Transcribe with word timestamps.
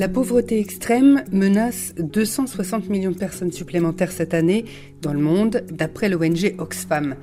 La 0.00 0.08
pauvreté 0.08 0.58
extrême 0.58 1.24
menace 1.30 1.92
260 1.98 2.88
millions 2.88 3.10
de 3.10 3.18
personnes 3.18 3.52
supplémentaires 3.52 4.12
cette 4.12 4.32
année 4.32 4.64
dans 5.02 5.12
le 5.12 5.18
monde, 5.18 5.62
d'après 5.70 6.08
l'ONG 6.08 6.54
Oxfam. 6.56 7.16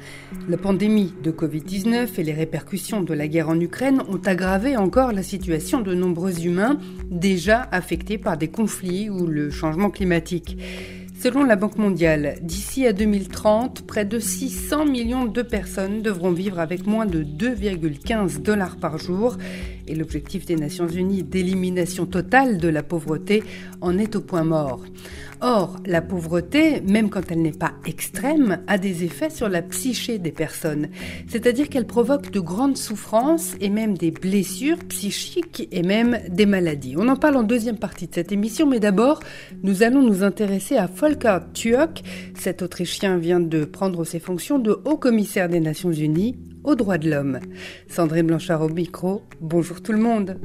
La 0.47 0.57
pandémie 0.57 1.11
de 1.23 1.31
Covid-19 1.31 2.07
et 2.19 2.23
les 2.23 2.33
répercussions 2.33 3.01
de 3.01 3.15
la 3.15 3.27
guerre 3.27 3.49
en 3.49 3.59
Ukraine 3.59 4.03
ont 4.09 4.21
aggravé 4.23 4.77
encore 4.77 5.11
la 5.11 5.23
situation 5.23 5.81
de 5.81 5.95
nombreux 5.95 6.45
humains 6.45 6.77
déjà 7.09 7.67
affectés 7.71 8.19
par 8.19 8.37
des 8.37 8.49
conflits 8.49 9.09
ou 9.09 9.25
le 9.25 9.49
changement 9.49 9.89
climatique. 9.89 10.55
Selon 11.19 11.46
la 11.46 11.55
Banque 11.55 11.79
mondiale, 11.79 12.35
d'ici 12.43 12.85
à 12.85 12.93
2030, 12.93 13.87
près 13.87 14.05
de 14.05 14.19
600 14.19 14.85
millions 14.85 15.25
de 15.25 15.41
personnes 15.41 16.04
devront 16.04 16.29
vivre 16.29 16.59
avec 16.59 16.85
moins 16.85 17.07
de 17.07 17.23
2,15 17.23 18.43
dollars 18.43 18.75
par 18.75 18.99
jour 18.99 19.35
et 19.87 19.96
l'objectif 19.96 20.46
des 20.46 20.55
Nations 20.55 20.87
Unies 20.87 21.23
d'élimination 21.23 22.05
totale 22.05 22.57
de 22.57 22.68
la 22.68 22.83
pauvreté 22.83 23.43
en 23.82 23.97
est 23.97 24.15
au 24.15 24.21
point 24.21 24.43
mort. 24.43 24.83
Or, 25.39 25.75
la 25.86 26.01
pauvreté, 26.01 26.82
même 26.82 27.10
quand 27.10 27.32
elle 27.32 27.43
n'est 27.43 27.51
pas 27.51 27.73
extrême, 27.86 28.60
a 28.65 28.79
des 28.79 29.04
effets 29.04 29.29
sur 29.29 29.50
la 29.50 29.61
psyché 29.61 30.18
des 30.18 30.32
personnes, 30.32 30.87
c'est-à-dire 31.27 31.69
qu'elle 31.69 31.86
provoque 31.86 32.31
de 32.31 32.39
grandes 32.39 32.77
souffrances 32.77 33.53
et 33.61 33.69
même 33.69 33.95
des 33.95 34.09
blessures 34.09 34.80
psychiques 34.89 35.67
et 35.72 35.83
même 35.83 36.17
des 36.30 36.47
maladies. 36.47 36.95
On 36.97 37.08
en 37.08 37.16
parle 37.16 37.38
en 37.38 37.44
deuxième 37.44 37.77
partie 37.77 38.08
de 38.08 38.16
cette 38.16 38.31
émission, 38.31 38.66
mais 38.66 38.80
d'abord, 38.80 39.19
nous 39.61 39.83
allons 39.83 40.02
nous 40.02 40.23
intéresser 40.23 40.75
à 40.75 40.88
Volker 40.88 41.39
Türk. 41.53 42.02
Cet 42.35 42.63
Autrichien 42.63 43.17
vient 43.17 43.39
de 43.39 43.63
prendre 43.65 44.03
ses 44.05 44.19
fonctions 44.19 44.58
de 44.58 44.71
haut 44.85 44.97
commissaire 44.97 45.49
des 45.49 45.59
Nations 45.59 45.91
Unies 45.91 46.35
aux 46.67 46.75
droits 46.75 46.97
de 46.97 47.09
l'homme. 47.09 47.39
Sandrine 47.87 48.27
Blanchard 48.27 48.61
au 48.61 48.69
micro, 48.69 49.23
bonjour 49.39 49.81
tout 49.81 49.93
le 49.93 49.99
monde. 49.99 50.37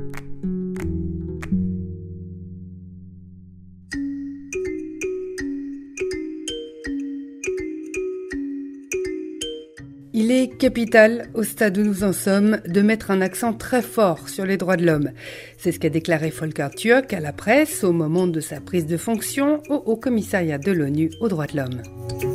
Il 10.15 10.31
est 10.31 10.57
capital, 10.57 11.29
au 11.35 11.43
stade 11.43 11.77
où 11.79 11.83
nous 11.83 12.05
en 12.05 12.13
sommes, 12.13 12.61
de 12.69 12.81
mettre 12.83 13.11
un 13.11 13.21
accent 13.21 13.53
très 13.53 13.83
fort 13.83 14.29
sur 14.29 14.47
les 14.47 14.57
droits 14.57 14.77
de 14.77 14.87
l'homme. 14.87 15.11
C'est 15.59 15.73
ce 15.73 15.81
qu'a 15.81 15.89
déclaré 15.89 16.31
Volker 16.31 16.69
Türk 16.77 17.13
à 17.13 17.19
la 17.19 17.33
presse 17.33 17.83
au 17.83 17.93
moment 17.93 18.29
de 18.29 18.39
sa 18.39 18.61
prise 18.61 18.87
de 18.87 18.97
fonction 18.97 19.61
au 19.69 19.83
Haut 19.87 19.97
Commissariat 19.97 20.59
de 20.59 20.71
l'ONU 20.71 21.11
aux 21.21 21.29
droits 21.29 21.47
de 21.47 21.57
l'homme. 21.57 22.32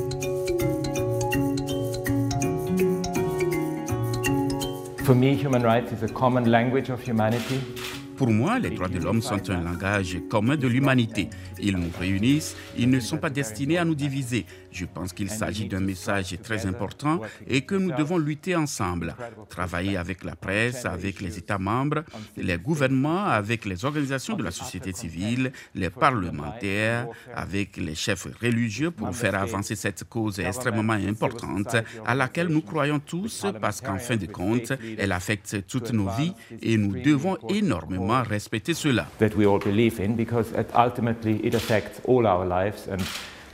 Pour 8.17 8.30
moi, 8.30 8.59
les 8.59 8.72
droits 8.72 8.89
de 8.89 9.00
l'homme 9.00 9.22
sont 9.22 9.50
un 9.50 9.61
langage 9.61 10.17
commun 10.30 10.58
de 10.58 10.67
l'humanité. 10.67 11.30
Ils 11.61 11.77
nous 11.77 11.91
réunissent, 11.97 12.58
ils 12.77 12.89
ne 12.89 13.00
sont 13.00 13.17
pas 13.17 13.30
destinés 13.30 13.78
à 13.78 13.85
nous 13.85 13.95
diviser. 13.95 14.45
Je 14.78 14.86
pense 14.86 15.11
qu'il 15.11 15.31
s'agit 15.31 15.67
d'un 15.67 15.80
message 15.80 16.38
très 16.44 16.67
important 16.67 17.20
et 17.47 17.61
que 17.61 17.73
nous 17.73 17.92
devons 17.95 18.20
lutter 18.20 18.56
ensemble, 18.56 19.16
travailler 19.50 19.97
avec 19.97 20.23
la 20.23 20.36
presse, 20.36 20.86
avec 20.86 21.19
les 21.19 21.39
États 21.39 21.58
membres, 21.58 22.03
les 22.36 22.58
gouvernements, 22.58 23.25
avec 23.25 23.66
les 23.66 23.86
organisations 23.86 24.36
de 24.36 24.44
la 24.44 24.52
société 24.52 24.94
civile, 24.94 25.52
les 25.73 25.89
parlementaires, 25.89 27.08
avec 27.36 27.78
les 27.78 27.95
chefs 27.95 28.28
religieux 28.39 28.92
pour 28.92 29.16
faire 29.16 29.34
avancer 29.34 29.75
cette 29.75 30.03
cause 30.03 30.39
extrêmement 30.39 30.94
importante 30.94 31.75
à 32.06 32.13
laquelle 32.13 32.50
nous 32.50 32.62
croyons 32.62 33.00
tous 33.00 33.47
parce 33.59 33.81
qu'en 33.81 33.97
fin 33.97 34.16
de 34.16 34.28
compte, 34.28 34.74
elle 35.00 35.12
affecte 35.12 35.66
toutes 35.68 35.91
nos 35.91 36.09
vies 36.09 36.34
et 36.62 36.78
nous 36.78 37.01
devons 37.01 37.35
énormément 37.50 38.22
respecter 38.22 38.75
cela. 38.75 39.07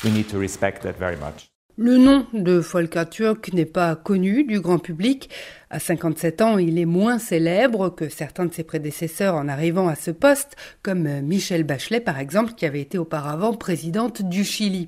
We 0.04 0.12
need 0.12 0.28
to 0.32 0.40
respect 0.40 0.82
that 0.82 0.94
very 1.00 1.16
much. 1.16 1.50
Le 1.76 1.98
nom 1.98 2.28
de 2.34 2.54
Volker 2.54 3.06
Türk 3.10 3.52
n'est 3.54 3.66
pas 3.66 3.96
connu 3.96 4.44
du 4.44 4.60
grand 4.60 4.78
public. 4.78 5.30
À 5.72 5.80
57 5.80 6.42
ans, 6.42 6.58
il 6.60 6.78
est 6.78 6.86
moins 6.86 7.18
célèbre 7.18 7.90
que 7.90 8.10
certains 8.10 8.46
de 8.46 8.54
ses 8.54 8.64
prédécesseurs 8.64 9.34
en 9.34 9.48
arrivant 9.48 9.88
à 9.88 9.96
ce 9.96 10.12
poste, 10.12 10.56
comme 10.84 11.22
Michel 11.22 11.64
Bachelet 11.64 12.00
par 12.00 12.20
exemple, 12.20 12.54
qui 12.54 12.68
avait 12.68 12.82
été 12.82 13.00
auparavant 13.00 13.54
présidente 13.54 14.22
du 14.22 14.44
Chili. 14.44 14.88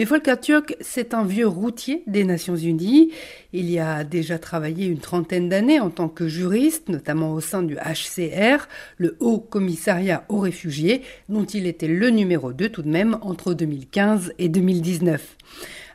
Mais 0.00 0.06
Volker 0.06 0.36
Türk, 0.40 0.76
c'est 0.80 1.12
un 1.12 1.26
vieux 1.26 1.46
routier 1.46 2.02
des 2.06 2.24
Nations 2.24 2.56
Unies. 2.56 3.10
Il 3.52 3.70
y 3.70 3.78
a 3.78 4.02
déjà 4.02 4.38
travaillé 4.38 4.86
une 4.86 4.96
trentaine 4.96 5.50
d'années 5.50 5.78
en 5.78 5.90
tant 5.90 6.08
que 6.08 6.26
juriste, 6.26 6.88
notamment 6.88 7.34
au 7.34 7.40
sein 7.40 7.62
du 7.62 7.74
HCR, 7.74 8.66
le 8.96 9.18
Haut 9.20 9.40
Commissariat 9.40 10.24
aux 10.30 10.38
réfugiés, 10.38 11.02
dont 11.28 11.44
il 11.44 11.66
était 11.66 11.86
le 11.86 12.08
numéro 12.08 12.54
2 12.54 12.70
tout 12.70 12.80
de 12.80 12.88
même 12.88 13.18
entre 13.20 13.52
2015 13.52 14.32
et 14.38 14.48
2019. 14.48 15.36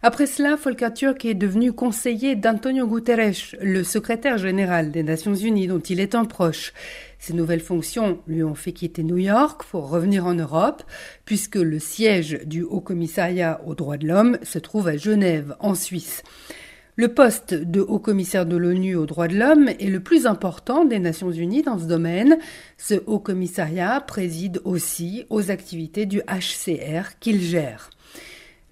Après 0.08 0.28
cela, 0.28 0.56
Volker 0.56 0.94
Türk 0.94 1.26
est 1.26 1.34
devenu 1.34 1.74
conseiller 1.74 2.36
d'Antonio 2.36 2.86
Guterres, 2.86 3.56
le 3.60 3.84
secrétaire 3.84 4.38
général 4.38 4.92
des 4.92 5.02
Nations 5.02 5.34
Unies 5.34 5.66
dont 5.66 5.80
il 5.80 6.00
est 6.00 6.14
un 6.14 6.26
proche. 6.26 6.74
Ces 7.18 7.34
nouvelles 7.34 7.60
fonctions 7.60 8.20
lui 8.28 8.44
ont 8.44 8.54
fait 8.54 8.72
quitter 8.72 9.02
New 9.02 9.18
York 9.18 9.64
pour 9.64 9.90
revenir 9.90 10.28
en 10.28 10.36
Europe, 10.36 10.84
puisque 11.26 11.56
le 11.56 11.80
siège 11.80 12.40
du 12.46 12.62
Haut 12.62 12.82
Commissariat 12.82 13.60
aux 13.66 13.74
droits 13.74 13.98
de 13.98 14.08
l'homme 14.08 14.38
se 14.44 14.60
trouve 14.60 14.90
à 14.90 14.96
Genève, 14.96 15.56
en 15.60 15.74
Suisse. 15.74 16.22
Le 16.98 17.08
poste 17.08 17.56
de 17.56 17.82
haut 17.82 17.98
commissaire 17.98 18.46
de 18.46 18.58
l'ONU 18.58 18.96
aux 18.96 19.08
droits 19.08 19.28
de 19.28 19.36
l'homme 19.36 19.70
est 19.70 19.90
le 19.90 20.02
plus 20.02 20.28
important 20.28 20.86
des 20.86 21.00
Nations 21.00 21.32
Unies 21.32 21.64
dans 21.64 21.80
ce 21.80 21.86
domaine. 21.86 22.38
Ce 22.78 22.94
haut 23.08 23.18
commissariat 23.18 24.02
préside 24.02 24.62
aussi 24.66 25.26
aux 25.32 25.50
activités 25.50 26.06
du 26.06 26.22
HCR 26.22 27.18
qu'il 27.20 27.42
gère. 27.42 27.90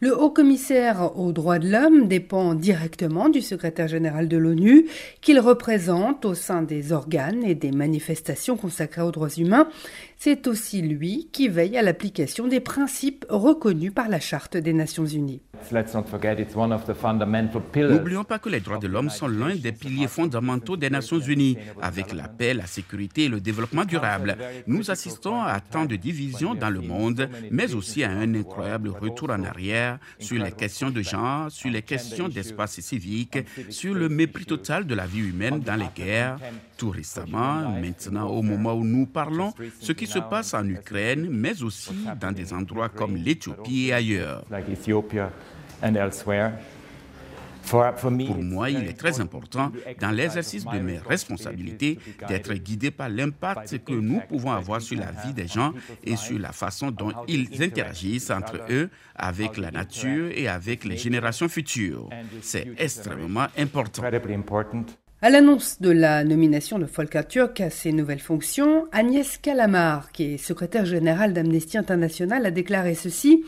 Le 0.04 0.22
haut 0.22 0.32
commissaire 0.32 1.18
aux 1.18 1.32
droits 1.32 1.60
de 1.60 1.70
l'homme 1.70 2.10
dépend 2.10 2.56
directement 2.56 3.30
du 3.30 3.40
secrétaire 3.40 3.88
général 3.88 4.28
de 4.28 4.36
l'ONU, 4.36 4.88
qu'il 5.22 5.40
représente 5.40 6.26
au 6.26 6.34
sein 6.34 6.62
des 6.62 6.92
organes 6.92 7.46
et 7.46 7.56
des 7.56 7.72
manifestations 7.72 8.58
consacrées 8.58 9.02
aux 9.02 9.14
droits 9.14 9.30
humains. 9.30 9.70
C'est 10.18 10.48
aussi 10.48 10.82
lui 10.82 11.30
qui 11.32 11.48
veille 11.48 11.78
à 11.78 11.82
l'application 11.82 12.48
des 12.48 12.60
principes 12.60 13.26
reconnus 13.30 13.94
par 13.94 14.10
la 14.10 14.20
Charte 14.20 14.58
des 14.58 14.74
Nations 14.74 15.06
Unies. 15.06 15.42
N'oublions 17.76 18.24
pas 18.24 18.40
que 18.40 18.50
les 18.50 18.60
droits 18.60 18.80
de 18.80 18.88
l'homme 18.88 19.10
sont 19.10 19.28
l'un 19.28 19.56
des 19.56 19.72
piliers 19.72 20.08
fondamentaux 20.08 20.78
des 20.78 20.90
Nations 20.90 21.20
Unies, 21.20 21.58
avec 21.82 22.14
la 22.14 22.28
paix, 22.28 22.54
la 22.54 22.66
sécurité 22.66 23.26
et 23.26 23.30
le 23.30 23.40
développement 23.40 23.86
durable. 23.86 24.38
Nous 24.68 24.92
assistons 24.92 25.42
à 25.42 25.60
tant 25.60 25.86
de 25.86 25.96
divisions 25.96 26.54
dans 26.54 26.70
le 26.70 26.82
monde, 26.82 27.30
mais 27.52 27.74
aussi 27.74 28.04
à 28.04 28.12
un 28.12 28.34
incroyable 28.36 28.90
retour 28.90 29.30
en 29.30 29.44
arrière 29.44 30.00
sur 30.20 30.44
les 30.44 30.52
questions 30.52 30.90
de 30.90 31.02
genre, 31.02 31.50
sur 31.52 31.70
les 31.70 31.82
questions 31.82 32.28
d'espace 32.28 32.80
civique, 32.80 33.38
sur 33.70 33.94
le 33.94 34.10
mépris 34.10 34.46
total 34.46 34.86
de 34.86 34.96
la 34.96 35.06
vie 35.06 35.30
humaine 35.30 35.60
dans 35.60 35.76
les 35.76 35.90
guerres. 35.96 36.38
Tout 36.78 36.90
récemment, 36.90 37.70
maintenant 37.80 38.28
au 38.28 38.42
moment 38.42 38.74
où 38.74 38.84
nous 38.84 39.06
parlons, 39.06 39.54
ce 39.80 39.92
qui 39.92 40.08
se 40.14 40.20
passe 40.20 40.54
en 40.54 40.68
Ukraine, 40.68 41.28
mais 41.30 41.62
aussi 41.64 41.96
dans 42.20 42.32
des 42.32 42.54
endroits 42.54 42.90
comme 42.90 43.16
l'Éthiopie 43.16 43.88
et 43.88 43.94
ailleurs. 43.94 44.46
Pour 47.70 48.44
moi, 48.44 48.70
il 48.70 48.84
est 48.90 48.98
très 48.98 49.22
important, 49.22 49.72
dans 50.02 50.12
l'exercice 50.12 50.66
de 50.66 50.80
mes 50.80 50.98
responsabilités, 50.98 51.98
d'être 52.28 52.54
guidé 52.54 52.92
par 52.92 53.08
l'impact 53.10 53.84
que 53.86 53.94
nous 53.94 54.20
pouvons 54.28 54.52
avoir 54.52 54.82
sur 54.82 55.00
la 55.00 55.12
vie 55.12 55.34
des 55.34 55.48
gens 55.48 55.74
et 56.04 56.18
sur 56.18 56.38
la 56.38 56.52
façon 56.52 56.92
dont 56.92 57.12
ils 57.28 57.64
interagissent 57.64 58.32
entre 58.32 58.60
eux, 58.70 58.90
avec 59.16 59.58
la 59.58 59.72
nature 59.72 60.30
et 60.36 60.48
avec 60.48 60.84
les 60.84 60.98
générations 60.98 61.48
futures. 61.48 62.10
C'est 62.42 62.68
extrêmement 62.78 63.48
important. 63.58 64.04
À 65.24 65.30
l'annonce 65.30 65.80
de 65.80 65.90
la 65.90 66.26
nomination 66.26 66.80
de 66.80 66.84
Volker 66.84 67.22
Türk 67.26 67.62
à 67.62 67.70
ses 67.70 67.94
nouvelles 67.94 68.20
fonctions, 68.20 68.88
Agnès 68.92 69.38
Calamar, 69.38 70.12
qui 70.12 70.34
est 70.34 70.38
secrétaire 70.38 70.86
générale 70.86 71.32
d'Amnesty 71.32 71.78
International, 71.78 72.46
a 72.46 72.52
déclaré 72.52 72.94
ceci 72.94 73.42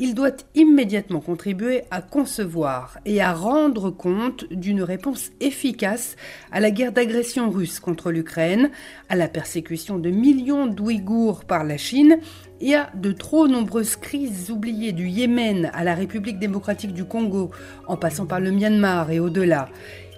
il 0.00 0.16
doit 0.16 0.36
immédiatement 0.56 1.20
contribuer 1.20 1.82
à 1.92 2.02
concevoir 2.02 2.98
et 3.04 3.20
à 3.22 3.32
rendre 3.32 3.90
compte 3.90 4.44
d'une 4.50 4.82
réponse 4.82 5.30
efficace 5.40 6.16
à 6.50 6.58
la 6.58 6.72
guerre 6.72 6.90
d'agression 6.90 7.48
russe 7.48 7.78
contre 7.78 8.10
l'Ukraine, 8.10 8.70
à 9.08 9.14
la 9.14 9.28
persécution 9.28 9.98
de 9.98 10.10
millions 10.10 10.66
d'Ouïghours 10.66 11.44
par 11.44 11.62
la 11.62 11.76
Chine 11.76 12.18
et 12.60 12.74
à 12.74 12.90
de 12.94 13.12
trop 13.12 13.46
nombreuses 13.46 13.94
crises 13.94 14.50
oubliées 14.50 14.92
du 14.92 15.06
Yémen 15.06 15.70
à 15.72 15.84
la 15.84 15.94
République 15.94 16.40
démocratique 16.40 16.92
du 16.92 17.04
Congo, 17.04 17.52
en 17.86 17.96
passant 17.96 18.26
par 18.26 18.40
le 18.40 18.50
Myanmar 18.50 19.12
et 19.12 19.20
au-delà. 19.20 19.68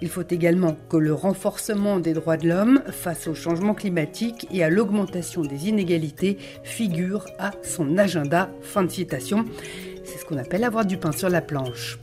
Il 0.01 0.09
faut 0.09 0.23
également 0.29 0.77
que 0.89 0.97
le 0.97 1.13
renforcement 1.13 1.99
des 1.99 2.13
droits 2.13 2.37
de 2.37 2.47
l'homme 2.47 2.81
face 2.87 3.27
au 3.27 3.33
changement 3.33 3.73
climatique 3.73 4.47
et 4.51 4.63
à 4.63 4.69
l'augmentation 4.69 5.41
des 5.41 5.69
inégalités 5.69 6.37
figure 6.63 7.25
à 7.39 7.51
son 7.63 7.97
agenda. 7.97 8.49
Fin 8.61 8.83
de 8.83 8.91
citation. 8.91 9.45
C'est 10.03 10.19
ce 10.19 10.25
qu'on 10.25 10.37
appelle 10.37 10.63
avoir 10.63 10.85
du 10.85 10.97
pain 10.97 11.11
sur 11.11 11.29
la 11.29 11.41
planche. 11.41 11.97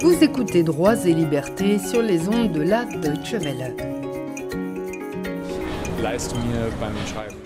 Vous 0.00 0.22
écoutez 0.22 0.62
Droits 0.62 1.04
et 1.06 1.12
Libertés 1.12 1.78
sur 1.78 2.02
les 2.02 2.28
ondes 2.28 2.52
de 2.52 2.62
la 2.62 2.84
Deutsche 2.84 3.34
Welle. 3.34 3.74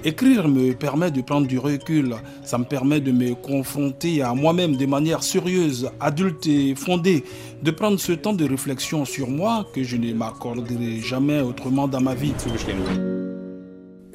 Écrire 0.09 0.49
me 0.49 0.73
permet 0.73 1.11
de 1.11 1.21
prendre 1.21 1.47
du 1.47 1.59
recul. 1.59 2.15
Ça 2.43 2.57
me 2.57 2.65
permet 2.65 2.99
de 2.99 3.13
me 3.13 3.35
confronter 3.35 4.23
à 4.23 4.33
moi-même 4.33 4.75
de 4.75 4.87
manière 4.87 5.23
sérieuse, 5.23 5.91
adulte 6.01 6.47
et 6.47 6.75
fondée, 6.75 7.25
de 7.63 7.71
prendre 7.71 8.01
ce 8.01 8.13
temps 8.13 8.33
de 8.33 8.49
réflexion 8.49 9.05
sur 9.05 9.29
moi 9.29 9.67
que 9.75 9.83
je 9.83 9.99
ne 9.99 10.15
m'accorderai 10.15 11.01
jamais 11.01 11.43
autrement 11.43 11.89
dans 11.89 12.01
ma 12.01 12.15
vie. 12.15 12.33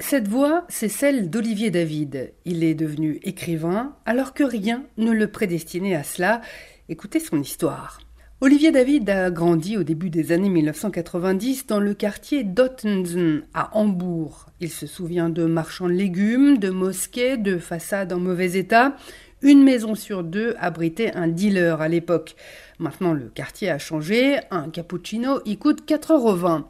Cette 0.00 0.26
voix, 0.26 0.64
c'est 0.68 0.88
celle 0.88 1.30
d'Olivier 1.30 1.70
David. 1.70 2.34
Il 2.44 2.64
est 2.64 2.74
devenu 2.74 3.20
écrivain 3.22 3.94
alors 4.04 4.34
que 4.34 4.42
rien 4.42 4.82
ne 4.96 5.12
le 5.12 5.30
prédestinait 5.30 5.94
à 5.94 6.02
cela. 6.02 6.40
Écoutez 6.88 7.20
son 7.20 7.40
histoire. 7.40 8.00
Olivier 8.44 8.72
David 8.72 9.08
a 9.08 9.30
grandi 9.30 9.78
au 9.78 9.84
début 9.84 10.10
des 10.10 10.30
années 10.30 10.50
1990 10.50 11.66
dans 11.66 11.80
le 11.80 11.94
quartier 11.94 12.44
d'Ottensen 12.44 13.40
à 13.54 13.74
Hambourg. 13.74 14.50
Il 14.60 14.68
se 14.68 14.86
souvient 14.86 15.30
de 15.30 15.46
marchands 15.46 15.88
de 15.88 15.94
légumes, 15.94 16.58
de 16.58 16.68
mosquées, 16.68 17.38
de 17.38 17.56
façades 17.56 18.12
en 18.12 18.18
mauvais 18.18 18.52
état. 18.58 18.96
Une 19.40 19.64
maison 19.64 19.94
sur 19.94 20.22
deux 20.22 20.54
abritait 20.58 21.14
un 21.14 21.26
dealer 21.26 21.80
à 21.80 21.88
l'époque. 21.88 22.36
Maintenant, 22.78 23.14
le 23.14 23.30
quartier 23.34 23.70
a 23.70 23.78
changé. 23.78 24.40
Un 24.50 24.68
cappuccino 24.68 25.40
y 25.46 25.56
coûte 25.56 25.88
4,20 25.88 26.12
euros. 26.12 26.64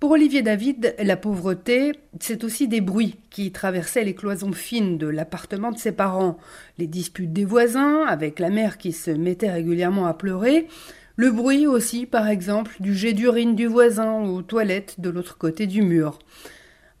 Pour 0.00 0.10
Olivier 0.10 0.42
David, 0.42 0.96
la 0.98 1.16
pauvreté, 1.16 1.92
c'est 2.18 2.42
aussi 2.42 2.66
des 2.66 2.80
bruits 2.80 3.20
qui 3.30 3.52
traversaient 3.52 4.02
les 4.02 4.16
cloisons 4.16 4.52
fines 4.52 4.98
de 4.98 5.06
l'appartement 5.06 5.70
de 5.70 5.78
ses 5.78 5.92
parents, 5.92 6.38
les 6.76 6.88
disputes 6.88 7.32
des 7.32 7.44
voisins 7.44 8.04
avec 8.04 8.40
la 8.40 8.50
mère 8.50 8.78
qui 8.78 8.92
se 8.92 9.12
mettait 9.12 9.50
régulièrement 9.50 10.06
à 10.06 10.12
pleurer, 10.12 10.66
le 11.16 11.30
bruit 11.30 11.66
aussi, 11.66 12.06
par 12.06 12.28
exemple, 12.28 12.76
du 12.80 12.94
jet 12.94 13.12
d'urine 13.12 13.54
du 13.54 13.66
voisin 13.66 14.24
aux 14.24 14.42
toilettes 14.42 14.98
de 14.98 15.10
l'autre 15.10 15.38
côté 15.38 15.66
du 15.66 15.82
mur. 15.82 16.18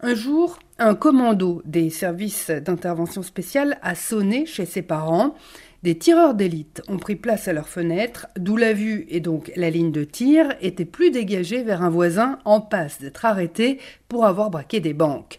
Un 0.00 0.14
jour, 0.14 0.58
un 0.78 0.94
commando 0.94 1.62
des 1.64 1.90
services 1.90 2.50
d'intervention 2.50 3.22
spéciale 3.22 3.78
a 3.82 3.94
sonné 3.94 4.46
chez 4.46 4.66
ses 4.66 4.82
parents. 4.82 5.34
Des 5.82 5.98
tireurs 5.98 6.34
d'élite 6.34 6.82
ont 6.88 6.96
pris 6.96 7.16
place 7.16 7.48
à 7.48 7.52
leur 7.52 7.68
fenêtre, 7.68 8.28
d'où 8.36 8.56
la 8.56 8.72
vue 8.72 9.04
et 9.08 9.20
donc 9.20 9.50
la 9.56 9.70
ligne 9.70 9.92
de 9.92 10.04
tir 10.04 10.54
étaient 10.60 10.84
plus 10.84 11.10
dégagées 11.10 11.62
vers 11.62 11.82
un 11.82 11.90
voisin 11.90 12.38
en 12.44 12.60
passe 12.60 13.00
d'être 13.00 13.24
arrêté 13.24 13.80
pour 14.08 14.26
avoir 14.26 14.50
braqué 14.50 14.80
des 14.80 14.94
banques. 14.94 15.38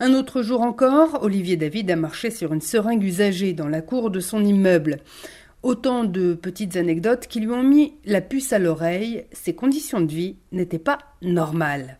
Un 0.00 0.14
autre 0.14 0.42
jour 0.42 0.62
encore, 0.62 1.22
Olivier 1.22 1.56
David 1.56 1.90
a 1.90 1.96
marché 1.96 2.32
sur 2.32 2.52
une 2.52 2.60
seringue 2.60 3.04
usagée 3.04 3.52
dans 3.52 3.68
la 3.68 3.82
cour 3.82 4.10
de 4.10 4.18
son 4.18 4.44
immeuble. 4.44 4.98
Autant 5.62 6.02
de 6.02 6.34
petites 6.34 6.76
anecdotes 6.76 7.28
qui 7.28 7.38
lui 7.38 7.52
ont 7.52 7.62
mis 7.62 7.94
la 8.04 8.20
puce 8.20 8.52
à 8.52 8.58
l'oreille, 8.58 9.26
ses 9.30 9.54
conditions 9.54 10.00
de 10.00 10.12
vie 10.12 10.36
n'étaient 10.50 10.80
pas 10.80 10.98
normales. 11.22 11.98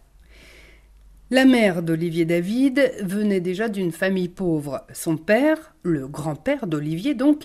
La 1.30 1.44
mère 1.44 1.82
d'Olivier 1.82 2.24
David 2.24 2.92
venait 3.02 3.40
déjà 3.40 3.68
d'une 3.68 3.92
famille 3.92 4.28
pauvre. 4.28 4.84
Son 4.92 5.16
père, 5.16 5.74
le 5.82 6.08
grand-père 6.08 6.66
d'Olivier 6.66 7.14
donc, 7.14 7.44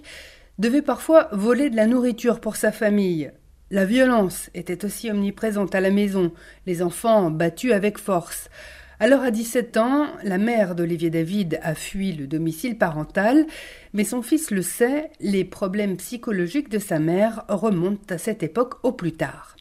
devait 0.58 0.81
parfois 0.81 1.30
voler 1.31 1.69
de 1.69 1.75
la 1.75 1.86
nourriture 1.86 2.40
pour 2.40 2.56
sa 2.56 2.72
famille. 2.72 3.31
La 3.69 3.86
violence 3.86 4.50
était 4.56 4.86
aussi 4.86 5.12
omniprésente 5.12 5.75
à 5.75 5.81
la 5.81 5.92
maison, 5.92 6.31
les 6.66 6.81
enfants 6.81 7.30
battus 7.30 7.74
avec 7.74 8.00
force. 8.00 8.50
Alors 8.99 9.21
à 9.21 9.29
17 9.29 9.77
ans, 9.77 10.07
la 10.23 10.39
mère 10.39 10.73
d'Olivier 10.73 11.11
David 11.11 11.59
a 11.61 11.75
fui 11.75 12.13
le 12.13 12.25
domicile 12.25 12.79
parental, 12.79 13.45
mais 13.94 14.03
son 14.03 14.23
fils 14.23 14.49
le 14.49 14.63
sait, 14.63 15.11
les 15.19 15.45
problèmes 15.45 15.97
psychologiques 15.97 16.69
de 16.69 16.79
sa 16.79 16.97
mère 16.97 17.45
remontent 17.47 18.11
à 18.11 18.17
cette 18.17 18.41
époque 18.41 18.83
au 18.83 18.91
plus 18.91 19.11
tard. 19.11 19.55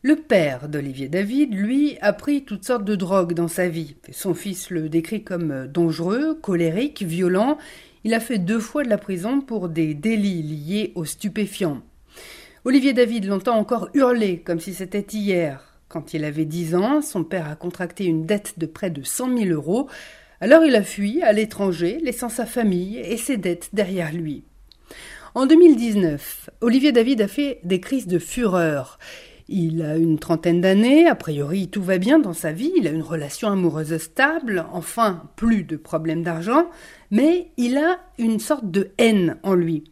Le 0.00 0.16
père 0.16 0.70
d'Olivier 0.70 1.08
David, 1.08 1.54
lui, 1.54 1.98
a 2.00 2.14
pris 2.14 2.44
toutes 2.44 2.64
sortes 2.64 2.86
de 2.86 2.96
drogues 2.96 3.34
dans 3.34 3.48
sa 3.48 3.68
vie. 3.68 3.96
Son 4.12 4.32
fils 4.32 4.70
le 4.70 4.88
décrit 4.88 5.24
comme 5.24 5.66
dangereux, 5.66 6.34
colérique, 6.34 7.02
violent. 7.02 7.58
Il 8.02 8.14
a 8.14 8.20
fait 8.20 8.38
deux 8.38 8.60
fois 8.60 8.82
de 8.82 8.88
la 8.88 8.98
prison 8.98 9.42
pour 9.42 9.68
des 9.68 9.92
délits 9.92 10.42
liés 10.42 10.92
aux 10.94 11.04
stupéfiants. 11.04 11.82
Olivier 12.64 12.94
David 12.94 13.26
l'entend 13.26 13.58
encore 13.58 13.90
hurler 13.92 14.40
comme 14.40 14.60
si 14.60 14.72
c'était 14.72 15.06
hier. 15.12 15.73
Quand 15.94 16.12
il 16.12 16.24
avait 16.24 16.44
10 16.44 16.74
ans, 16.74 17.02
son 17.02 17.22
père 17.22 17.48
a 17.48 17.54
contracté 17.54 18.04
une 18.04 18.26
dette 18.26 18.58
de 18.58 18.66
près 18.66 18.90
de 18.90 19.04
100 19.04 19.38
000 19.38 19.50
euros. 19.50 19.88
Alors 20.40 20.64
il 20.64 20.74
a 20.74 20.82
fui 20.82 21.22
à 21.22 21.32
l'étranger, 21.32 22.00
laissant 22.02 22.28
sa 22.28 22.46
famille 22.46 22.98
et 22.98 23.16
ses 23.16 23.36
dettes 23.36 23.70
derrière 23.72 24.12
lui. 24.12 24.42
En 25.36 25.46
2019, 25.46 26.50
Olivier 26.62 26.90
David 26.90 27.20
a 27.20 27.28
fait 27.28 27.60
des 27.62 27.78
crises 27.78 28.08
de 28.08 28.18
fureur. 28.18 28.98
Il 29.46 29.82
a 29.82 29.96
une 29.96 30.18
trentaine 30.18 30.60
d'années, 30.60 31.06
a 31.06 31.14
priori 31.14 31.68
tout 31.68 31.84
va 31.84 31.98
bien 31.98 32.18
dans 32.18 32.32
sa 32.32 32.50
vie, 32.50 32.72
il 32.76 32.88
a 32.88 32.90
une 32.90 33.00
relation 33.00 33.46
amoureuse 33.46 33.96
stable, 33.98 34.66
enfin 34.72 35.30
plus 35.36 35.62
de 35.62 35.76
problèmes 35.76 36.24
d'argent, 36.24 36.70
mais 37.12 37.52
il 37.56 37.76
a 37.76 38.00
une 38.18 38.40
sorte 38.40 38.68
de 38.68 38.90
haine 38.98 39.36
en 39.44 39.54
lui. 39.54 39.84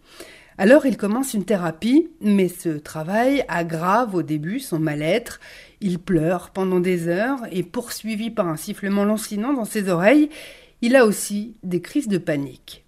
Alors 0.58 0.84
il 0.84 0.96
commence 0.96 1.34
une 1.34 1.44
thérapie, 1.44 2.10
mais 2.20 2.48
ce 2.48 2.68
travail 2.70 3.44
aggrave 3.48 4.14
au 4.14 4.22
début 4.22 4.60
son 4.60 4.78
mal-être. 4.78 5.40
Il 5.84 5.98
pleure 5.98 6.50
pendant 6.50 6.78
des 6.78 7.08
heures 7.08 7.40
et 7.50 7.64
poursuivi 7.64 8.30
par 8.30 8.46
un 8.46 8.56
sifflement 8.56 9.04
lancinant 9.04 9.52
dans 9.52 9.64
ses 9.64 9.88
oreilles, 9.88 10.30
il 10.80 10.94
a 10.94 11.04
aussi 11.04 11.56
des 11.64 11.82
crises 11.82 12.06
de 12.06 12.18
panique. 12.18 12.86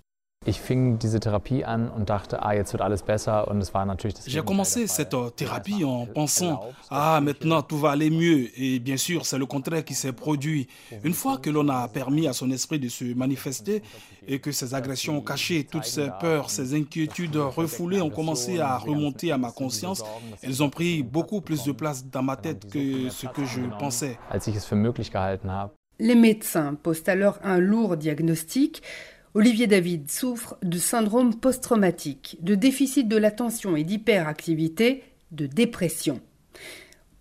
J'ai 4.27 4.43
commencé 4.43 4.87
cette 4.87 5.15
euh, 5.15 5.31
thérapie 5.31 5.85
en 5.85 6.07
pensant 6.07 6.61
ah 6.91 7.21
maintenant 7.23 7.63
tout 7.63 7.79
va 7.79 7.93
aller 7.93 8.11
mieux. 8.11 8.49
Et 8.61 8.79
bien 8.79 8.97
sûr 8.97 9.25
c'est 9.25 9.39
le 9.39 9.47
contraire 9.47 9.85
qui 9.85 9.95
s'est 9.95 10.13
produit. 10.13 10.69
Une 11.03 11.15
fois 11.15 11.39
que 11.39 11.51
l'on 11.51 11.69
a 11.69 11.89
permis 11.89 12.27
à 12.27 12.33
son 12.33 12.51
esprit 12.51 12.79
de 12.79 12.89
se 12.89 13.05
manifester 13.15 13.83
et 14.27 14.39
que 14.39 14.53
ses 14.53 14.75
agressions 14.75 15.21
cachées, 15.21 15.65
toutes 15.65 15.85
ses 15.85 16.09
peurs, 16.21 16.51
ses 16.51 16.75
inquiétudes 16.75 17.37
refoulées 17.37 18.01
ont 18.01 18.11
commencé 18.11 18.61
à 18.61 18.77
remonter 18.77 19.33
à 19.33 19.39
ma 19.39 19.51
conscience, 19.51 20.03
elles 20.43 20.63
ont 20.63 20.71
pris 20.71 21.03
beaucoup 21.03 21.41
plus 21.41 21.65
de 21.65 21.73
place 21.73 22.05
dans 22.07 22.23
ma 22.23 22.37
tête 22.37 22.71
que 22.71 23.09
ce 23.09 23.27
que 23.27 23.45
je 23.45 23.61
pensais. 23.79 24.19
Les 26.01 26.17
médecins 26.17 26.75
posent 26.75 27.05
alors 27.07 27.39
un 27.45 27.59
lourd 27.59 27.97
diagnostic 27.97 28.83
Olivier 29.37 29.67
David 29.67 30.13
souffre 30.13 30.57
de 30.63 30.79
syndrome 30.79 31.35
post-traumatique, 31.35 32.39
de 32.41 32.55
déficit 32.55 33.09
de 33.09 33.17
l'attention 33.17 33.75
et 33.75 33.83
d'hyperactivité, 33.83 35.03
de 35.33 35.47
dépression. 35.47 36.21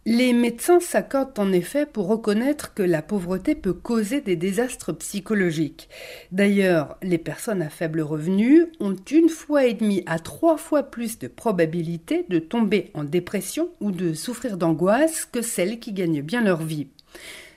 Les 0.05 0.31
médecins 0.31 0.79
s'accordent 0.79 1.39
en 1.39 1.51
effet 1.51 1.87
pour 1.87 2.05
reconnaître 2.05 2.75
que 2.75 2.83
la 2.83 3.01
pauvreté 3.01 3.55
peut 3.55 3.73
causer 3.73 4.21
des 4.21 4.35
désastres 4.35 4.95
psychologiques. 4.95 5.89
D'ailleurs, 6.31 6.97
les 7.01 7.17
personnes 7.17 7.63
à 7.63 7.69
faible 7.69 8.01
revenu 8.01 8.67
ont 8.79 8.95
une 9.09 9.29
fois 9.29 9.65
et 9.65 9.73
demie 9.73 10.03
à 10.05 10.19
trois 10.19 10.57
fois 10.57 10.83
plus 10.83 11.17
de 11.17 11.27
probabilité 11.27 12.27
de 12.29 12.37
tomber 12.37 12.91
en 12.93 13.05
dépression 13.05 13.69
ou 13.81 13.89
de 13.89 14.13
souffrir 14.13 14.57
d'angoisse 14.57 15.25
que 15.25 15.41
celles 15.41 15.79
qui 15.79 15.93
gagnent 15.93 16.21
bien 16.21 16.43
leur 16.43 16.61
vie. 16.61 16.89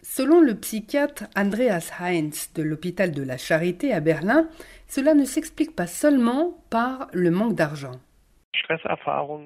Selon 0.08 0.40
le 0.40 0.54
psychiatre 0.54 1.25
Andreas 1.36 1.90
Heinz 2.00 2.50
de 2.54 2.62
l'hôpital 2.62 3.10
de 3.10 3.22
la 3.22 3.36
Charité 3.36 3.92
à 3.92 4.00
Berlin, 4.00 4.48
cela 4.88 5.12
ne 5.12 5.26
s'explique 5.26 5.76
pas 5.76 5.86
seulement 5.86 6.56
par 6.70 7.08
le 7.12 7.30
manque 7.30 7.54
d'argent. 7.54 7.92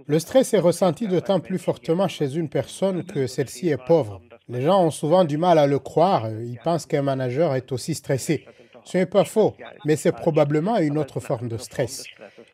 Le 0.07 0.19
stress 0.21 0.55
est 0.55 0.61
ressenti 0.61 1.09
d'autant 1.09 1.41
plus 1.41 1.59
fortement 1.59 2.07
chez 2.07 2.37
une 2.37 2.49
personne 2.49 3.05
que 3.05 3.27
celle-ci 3.27 3.71
est 3.71 3.85
pauvre. 3.85 4.21
Les 4.49 4.63
gens 4.63 4.85
ont 4.85 4.93
souvent 4.93 5.25
du 5.25 5.39
mal 5.39 5.59
à 5.59 5.67
le 5.67 5.81
croire. 5.81 6.29
Ils 6.29 6.61
pensent 6.63 6.87
qu'un 6.87 7.03
manager 7.03 7.57
est 7.57 7.73
aussi 7.73 7.95
stressé. 7.95 8.47
Ce 8.85 8.99
n'est 8.99 9.07
pas 9.07 9.25
faux, 9.25 9.57
mais 9.85 9.97
c'est 9.97 10.13
probablement 10.13 10.77
une 10.77 10.99
autre 10.99 11.19
forme 11.21 11.49
de 11.49 11.57
stress. 11.57 12.05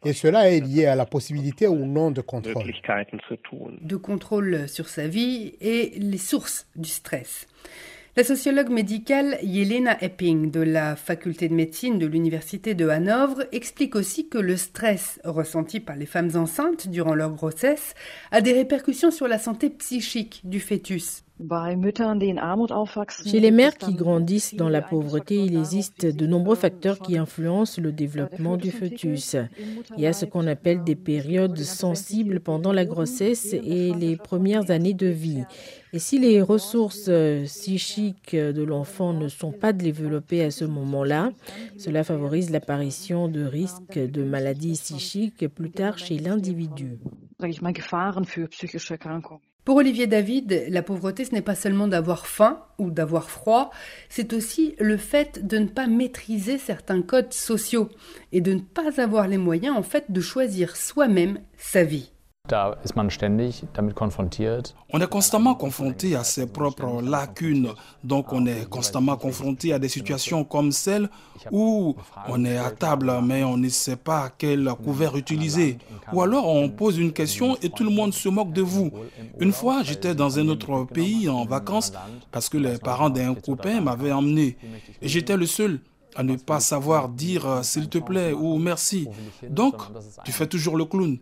Et 0.05 0.15
cela 0.15 0.51
est 0.51 0.61
lié 0.61 0.87
à 0.87 0.95
la 0.95 1.07
possibilité 1.07 1.67
ou 1.67 1.85
non 1.85 2.11
de 2.13 2.23
contrôle. 2.23 2.73
De 3.83 3.97
contrôle 3.97 4.69
sur 4.69 4.89
sa 4.89 5.07
vie 5.07 5.55
et 5.61 5.99
les 5.99 6.19
sources 6.19 6.67
du 6.77 6.89
stress. 6.89 7.47
La 8.19 8.25
sociologue 8.25 8.71
médicale 8.71 9.37
Yelena 9.43 10.03
Epping 10.03 10.51
de 10.51 10.61
la 10.61 10.97
faculté 10.97 11.51
de 11.51 11.55
médecine 11.55 11.99
de 11.99 12.07
l'université 12.07 12.73
de 12.73 12.89
Hanovre 12.89 13.45
explique 13.53 13.95
aussi 13.95 14.31
que 14.31 14.39
le 14.39 14.57
stress 14.57 15.21
ressenti 15.23 15.81
par 15.81 15.97
les 15.97 16.07
femmes 16.07 16.31
enceintes 16.35 16.89
durant 16.89 17.15
leur 17.15 17.35
grossesse 17.35 17.93
a 18.31 18.41
des 18.41 18.55
répercussions 18.55 19.11
sur 19.11 19.29
la 19.29 19.39
santé 19.39 19.69
psychique 19.69 20.41
du 20.45 20.61
fœtus. 20.61 21.26
Chez 23.27 23.41
les 23.41 23.51
mères 23.51 23.77
qui 23.77 23.93
grandissent 23.93 24.55
dans 24.55 24.71
la 24.71 24.81
pauvreté, 24.81 25.37
il 25.37 25.57
existe 25.59 26.07
de 26.07 26.27
nombreux 26.27 26.57
facteurs 26.57 26.99
qui 26.99 27.19
influencent 27.19 27.81
le 27.81 27.93
développement 27.93 28.57
du 28.57 28.71
fœtus. 28.71 29.37
Il 29.97 30.03
y 30.03 30.07
a 30.07 30.15
ce 30.15 30.25
qu'on 30.25 30.47
appelle 30.47 30.83
des 30.83 30.97
périodes 30.97 31.59
sensibles 31.59 32.41
pendant 32.41 32.73
la 32.73 32.87
grossesse 32.87 33.53
et 33.53 33.93
les 33.93 34.17
premières 34.17 34.71
années 34.71 34.95
de 34.95 35.09
vie. 35.09 35.45
Et 35.93 35.99
si 35.99 36.19
les 36.19 36.41
ressources 36.41 37.11
psychiques 37.45 38.35
de 38.35 38.63
l'enfant 38.63 39.13
ne 39.13 39.29
sont 39.29 39.53
pas 39.53 39.75
développées 39.75 40.43
à 40.43 40.51
ce 40.51 40.65
moment-là, 40.65 41.33
cela 41.77 42.03
favorise 42.03 42.51
l'apparition 42.51 43.29
de 43.29 43.45
risques 43.45 43.99
de 43.99 44.23
maladies 44.25 44.81
psychiques 44.83 45.49
plus 45.49 45.71
tard 45.71 45.99
chez 45.99 46.19
l'individu. 46.19 46.99
Pour 49.67 49.79
Olivier 49.79 50.07
David, 50.07 50.67
la 50.69 50.85
pauvreté, 50.85 51.25
ce 51.25 51.35
n'est 51.35 51.43
pas 51.43 51.57
seulement 51.57 51.89
d'avoir 51.89 52.29
faim 52.29 52.63
ou 52.79 52.93
d'avoir 52.93 53.29
froid, 53.29 53.73
c'est 54.09 54.33
aussi 54.33 54.77
le 54.79 54.97
fait 54.97 55.45
de 55.45 55.59
ne 55.59 55.67
pas 55.67 55.89
maîtriser 55.89 56.57
certains 56.57 57.03
codes 57.03 57.33
sociaux 57.33 57.89
et 58.31 58.41
de 58.41 58.55
ne 58.55 58.61
pas 58.61 59.03
avoir 59.03 59.27
les 59.27 59.39
moyens, 59.39 59.77
en 59.77 59.83
fait, 59.83 60.05
de 60.09 60.21
choisir 60.21 60.77
soi-même 60.77 61.41
sa 61.59 61.83
vie. 61.83 62.13
On 64.93 65.01
est 65.01 65.07
constamment 65.09 65.55
confronté 65.55 66.15
à 66.15 66.25
ses 66.25 66.47
propres 66.47 67.03
lacunes, 67.03 67.71
donc 68.05 68.33
on 68.33 68.47
est 68.47 68.69
constamment 68.69 69.17
confronté 69.17 69.73
à 69.73 69.79
des 69.79 69.89
situations 69.89 70.45
comme 70.45 70.73
celle 70.73 71.09
où 71.51 71.97
on 72.29 72.45
est 72.45 72.57
à 72.57 72.71
table 72.71 73.13
mais 73.23 73.43
on 73.45 73.57
ne 73.57 73.69
sait 73.69 73.97
pas 73.97 74.31
quel 74.37 74.71
couvert 74.85 75.17
utiliser, 75.17 75.79
ou 76.13 76.23
alors 76.23 76.47
on 76.49 76.69
pose 76.69 76.99
une 76.99 77.13
question 77.13 77.57
et 77.63 77.71
tout 77.71 77.85
le 77.85 77.91
monde 77.91 78.13
se 78.15 78.29
moque 78.29 78.53
de 78.53 78.63
vous. 78.63 78.91
Une 79.41 79.53
fois, 79.53 79.83
j'étais 79.83 80.15
dans 80.15 80.39
un 80.39 80.49
autre 80.49 80.85
pays 80.85 81.29
en 81.29 81.45
vacances 81.45 81.93
parce 82.31 82.49
que 82.49 82.59
les 82.59 82.79
parents 82.79 83.11
d'un 83.11 83.35
copain 83.35 83.81
m'avaient 83.81 84.13
emmené 84.13 84.57
et 85.03 85.09
j'étais 85.09 85.37
le 85.37 85.47
seul 85.47 85.81
à 86.17 86.23
ne 86.23 86.37
pas 86.37 86.61
savoir 86.61 87.09
dire 87.09 87.47
euh, 87.47 87.63
s'il 87.63 87.89
te 87.89 87.99
plaît 87.99 88.33
ou 88.33 88.59
merci. 88.59 89.09
Donc, 89.49 89.75
tu 90.25 90.33
fais 90.33 90.47
toujours 90.47 90.77
le 90.77 90.85
clown. 90.85 91.19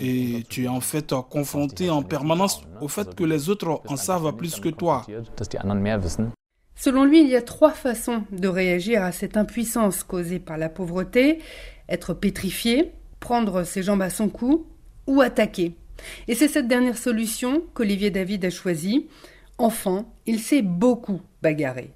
Et 0.00 0.44
tu 0.48 0.64
es 0.64 0.68
en 0.68 0.80
fait 0.80 1.14
confronté 1.30 1.90
en 1.90 2.02
permanence 2.02 2.62
au 2.80 2.88
fait 2.88 3.14
que 3.14 3.24
les 3.24 3.48
autres 3.48 3.80
en 3.86 3.96
savent 3.96 4.34
plus 4.36 4.60
que 4.60 4.68
toi. 4.68 5.06
Selon 6.74 7.04
lui, 7.04 7.20
il 7.20 7.28
y 7.28 7.36
a 7.36 7.42
trois 7.42 7.72
façons 7.72 8.24
de 8.32 8.48
réagir 8.48 9.02
à 9.02 9.12
cette 9.12 9.36
impuissance 9.36 10.02
causée 10.02 10.40
par 10.40 10.58
la 10.58 10.68
pauvreté. 10.68 11.38
Être 11.88 12.14
pétrifié, 12.14 12.92
prendre 13.20 13.62
ses 13.64 13.82
jambes 13.82 14.02
à 14.02 14.10
son 14.10 14.28
cou 14.28 14.66
ou 15.06 15.20
attaquer. 15.20 15.76
Et 16.26 16.34
c'est 16.34 16.48
cette 16.48 16.68
dernière 16.68 16.98
solution 16.98 17.62
qu'Olivier 17.74 18.10
David 18.10 18.44
a 18.44 18.50
choisie. 18.50 19.06
Enfin, 19.58 20.06
il 20.26 20.40
s'est 20.40 20.62
beaucoup 20.62 21.20
bagarré. 21.42 21.92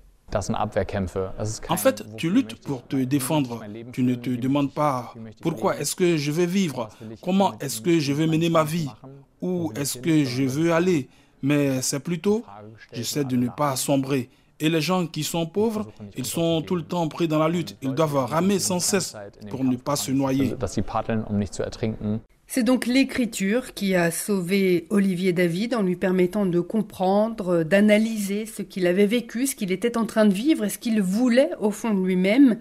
En 1.68 1.76
fait, 1.76 2.04
tu 2.16 2.30
luttes 2.30 2.56
pour 2.56 2.86
te 2.86 2.96
défendre. 2.96 3.60
Tu 3.92 4.02
ne 4.02 4.14
te 4.14 4.30
demandes 4.30 4.72
pas 4.72 5.14
pourquoi 5.40 5.78
est-ce 5.78 5.94
que 5.94 6.16
je 6.16 6.32
vais 6.32 6.46
vivre, 6.46 6.88
comment 7.22 7.58
est-ce 7.60 7.80
que 7.80 7.98
je 8.00 8.12
vais 8.12 8.26
mener 8.26 8.50
ma 8.50 8.64
vie, 8.64 8.88
où 9.40 9.72
est-ce 9.76 9.98
que 9.98 10.24
je 10.24 10.42
veux 10.42 10.72
aller? 10.72 11.08
Mais 11.42 11.80
c'est 11.82 12.00
plutôt, 12.00 12.44
j'essaie 12.92 13.24
de 13.24 13.36
ne 13.36 13.48
pas 13.48 13.76
sombrer. 13.76 14.28
Et 14.58 14.70
les 14.70 14.80
gens 14.80 15.06
qui 15.06 15.22
sont 15.22 15.46
pauvres, 15.46 15.92
ils 16.16 16.24
sont 16.24 16.62
tout 16.62 16.76
le 16.76 16.82
temps 16.82 17.06
pris 17.08 17.28
dans 17.28 17.38
la 17.38 17.48
lutte. 17.48 17.76
Ils 17.82 17.92
doivent 17.94 18.16
ramer 18.16 18.58
sans 18.58 18.80
cesse 18.80 19.14
pour 19.50 19.62
ne 19.62 19.76
pas 19.76 19.96
se 19.96 20.10
noyer. 20.12 20.54
C'est 22.48 22.62
donc 22.62 22.86
l'écriture 22.86 23.74
qui 23.74 23.94
a 23.96 24.10
sauvé 24.10 24.86
Olivier 24.90 25.32
David 25.32 25.74
en 25.74 25.82
lui 25.82 25.96
permettant 25.96 26.46
de 26.46 26.60
comprendre, 26.60 27.64
d'analyser 27.64 28.46
ce 28.46 28.62
qu'il 28.62 28.86
avait 28.86 29.06
vécu, 29.06 29.46
ce 29.46 29.56
qu'il 29.56 29.72
était 29.72 29.98
en 29.98 30.06
train 30.06 30.26
de 30.26 30.32
vivre 30.32 30.64
et 30.64 30.68
ce 30.68 30.78
qu'il 30.78 31.02
voulait 31.02 31.50
au 31.60 31.70
fond 31.70 31.92
de 31.92 32.04
lui-même. 32.04 32.56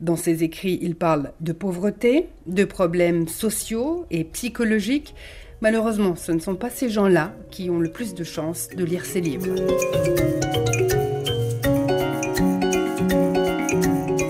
Dans 0.00 0.16
ses 0.16 0.44
écrits, 0.44 0.78
il 0.82 0.94
parle 0.94 1.32
de 1.40 1.52
pauvreté, 1.52 2.26
de 2.46 2.64
problèmes 2.64 3.26
sociaux 3.26 4.06
et 4.10 4.24
psychologiques. 4.24 5.14
Malheureusement, 5.62 6.16
ce 6.16 6.30
ne 6.30 6.40
sont 6.40 6.56
pas 6.56 6.70
ces 6.70 6.90
gens-là 6.90 7.34
qui 7.50 7.70
ont 7.70 7.80
le 7.80 7.90
plus 7.90 8.14
de 8.14 8.24
chances 8.24 8.68
de 8.68 8.84
lire 8.84 9.06
ses 9.06 9.22
livres. 9.22 9.54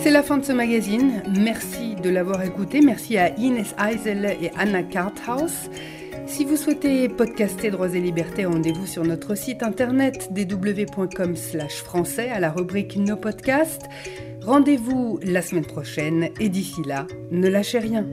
C'est 0.02 0.10
la 0.10 0.22
fin 0.22 0.36
de 0.36 0.44
ce 0.44 0.52
magazine. 0.52 1.22
Merci 1.36 1.83
l'avoir 2.08 2.42
écouté. 2.42 2.80
Merci 2.80 3.18
à 3.18 3.34
Ines 3.36 3.64
Eisel 3.78 4.36
et 4.40 4.50
Anna 4.56 4.82
Karthaus. 4.82 5.70
Si 6.26 6.44
vous 6.44 6.56
souhaitez 6.56 7.08
podcaster 7.08 7.70
Droits 7.70 7.94
et 7.94 8.00
Libertés, 8.00 8.46
rendez-vous 8.46 8.86
sur 8.86 9.04
notre 9.04 9.34
site 9.34 9.62
internet 9.62 10.30
www.com 10.34 11.36
français 11.36 12.30
à 12.30 12.40
la 12.40 12.50
rubrique 12.50 12.96
Nos 12.96 13.16
podcasts. 13.16 13.84
Rendez-vous 14.42 15.18
la 15.22 15.42
semaine 15.42 15.66
prochaine 15.66 16.28
et 16.40 16.48
d'ici 16.48 16.82
là, 16.86 17.06
ne 17.30 17.48
lâchez 17.48 17.78
rien. 17.78 18.06